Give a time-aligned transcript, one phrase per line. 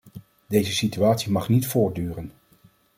[0.47, 2.31] Deze situatie mag niet voortduren.